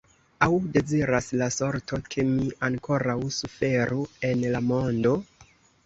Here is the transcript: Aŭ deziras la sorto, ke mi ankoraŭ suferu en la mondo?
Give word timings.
Aŭ 0.45 0.47
deziras 0.77 1.27
la 1.41 1.49
sorto, 1.57 2.01
ke 2.15 2.27
mi 2.31 2.49
ankoraŭ 2.71 3.19
suferu 3.39 4.05
en 4.33 4.47
la 4.57 4.67
mondo? 4.73 5.19